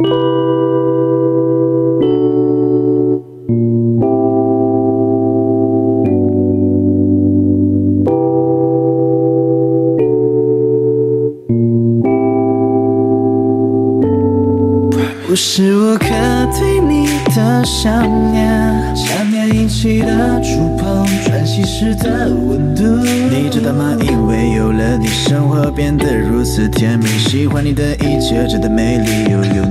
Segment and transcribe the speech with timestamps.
[0.00, 0.04] 无
[15.34, 16.06] 时无刻
[16.56, 22.84] 对你的想念，想念引起的触碰，喘息时的温度。
[22.84, 23.96] 你知道吗？
[24.00, 27.06] 因为有了你，生活变得如此甜蜜。
[27.06, 29.24] 喜欢你的一切，真的美丽。
[29.32, 29.67] You you know。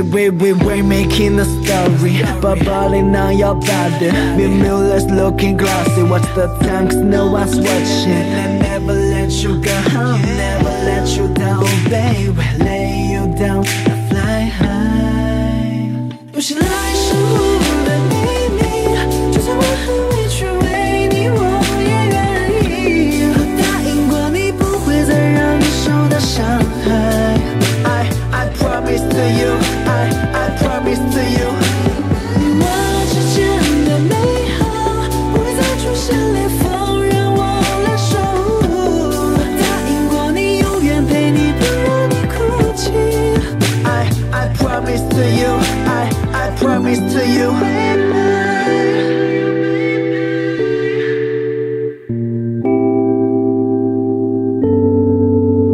[0.00, 2.22] We we we we making a story.
[2.40, 6.04] But Bubbling on your body Me Miller's looking glossy.
[6.04, 8.12] What's the tanks, no one's watching.
[8.12, 9.80] I never let you go.
[10.36, 12.64] Never let you down, baby.
[12.64, 13.27] Lay you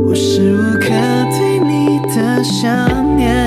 [0.06, 0.88] 无时无刻
[1.30, 3.43] 对你的想念，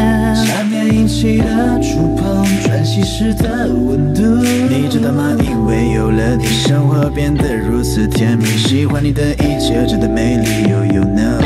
[1.07, 4.21] 想念引起的触碰，喘息时的温度。
[4.69, 5.35] 你知道吗？
[5.41, 8.45] 因为有了你，生活变得如此甜蜜。
[8.45, 10.69] 喜欢你的一切，真的美丽。
[10.69, 11.39] You you know。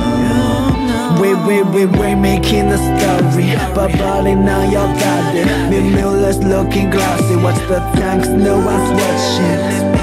[1.21, 5.45] We we we we making a story，宝宝琳琅要 body。
[5.69, 7.35] Me Miller's looking glossy。
[7.37, 8.21] What's the time?
[8.21, 10.00] Cause no one's watching。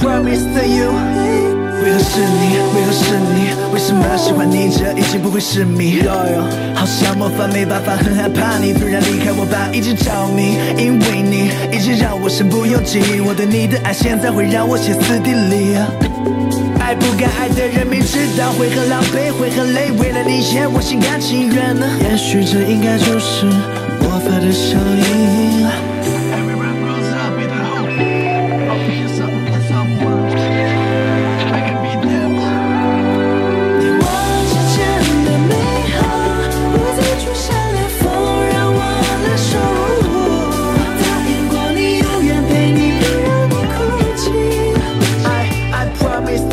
[0.00, 0.92] Promise to you。
[1.80, 2.58] 为何是你？
[2.74, 3.72] 为何是你？
[3.72, 4.68] 为什么喜欢你？
[4.68, 6.02] 这已经不会是谜。
[6.74, 13.20] 好像魔法，没办法，很害怕你突然离开我吧，一直着迷，因为你一直让我身不由己。
[13.24, 15.76] 我对你的爱，现在会让我歇斯底里。
[16.80, 21.76] 爱不该爱的人，明知道会很狼狈，会很累，为了你也我心甘情愿。
[22.10, 23.46] 也许这应该就是
[24.00, 25.87] 魔法的效应。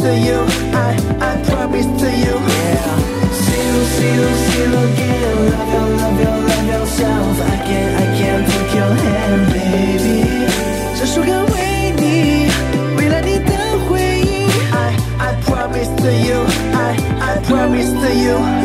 [0.05, 0.37] to you,
[0.71, 2.35] I, I promise to you.
[2.37, 2.93] Yeah.
[3.41, 5.35] See you, see you, see you again.
[5.49, 7.41] Love you, love you, love yourself.
[7.41, 10.45] I can't, I can't take your hand, baby.
[10.95, 12.51] 这首歌为你，
[12.97, 13.51] 未来你的
[13.89, 14.45] 回忆。
[14.71, 18.64] I, I promise to you, I, I promise to you.